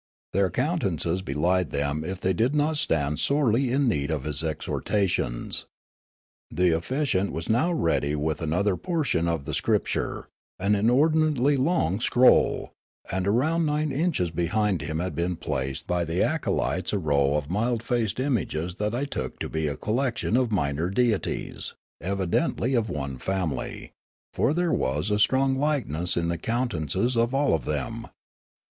Their 0.33 0.49
countenances 0.49 1.21
belied 1.21 1.69
them 1.69 2.03
if 2.03 2.19
they 2.19 2.33
did 2.33 2.55
not 2.55 2.77
stand 2.77 3.19
sorely 3.19 3.71
in 3.71 3.87
need 3.87 4.09
of 4.09 4.23
his 4.23 4.43
exhortations. 4.43 5.67
The 6.49 6.71
officiant 6.71 7.31
was 7.31 7.49
now 7.49 7.71
ready 7.71 8.15
with 8.15 8.41
another 8.41 8.75
portion 8.77 9.27
of 9.27 9.47
script 9.55 9.93
ure, 9.93 10.27
an 10.57 10.73
inordinately 10.73 11.55
long 11.55 11.99
scroll; 11.99 12.71
and 13.11 13.27
around 13.27 13.69
in 13.69 13.89
niches 13.89 14.31
behind 14.31 14.81
him 14.81 14.97
had 14.97 15.13
been 15.13 15.35
placed 15.35 15.85
by 15.85 16.03
the 16.03 16.23
acolytes 16.23 16.91
a 16.93 16.97
row 16.97 17.35
of 17.35 17.51
mild 17.51 17.83
faced 17.83 18.19
images 18.19 18.77
that 18.77 18.95
I 18.95 19.05
took 19.05 19.37
to 19.37 19.49
be 19.49 19.67
a 19.67 19.77
collection 19.77 20.35
of 20.35 20.51
minor 20.51 20.89
deities, 20.89 21.75
evidently 22.01 22.73
of 22.73 22.89
one 22.89 23.19
family; 23.19 23.91
for 24.33 24.51
there 24.55 24.73
was 24.73 25.11
a 25.11 25.19
strong 25.19 25.53
likeness 25.59 26.17
in 26.17 26.27
the 26.27 26.39
countenances 26.39 27.15
of 27.15 27.35
all 27.35 27.53
of 27.53 27.65
them. 27.65 28.07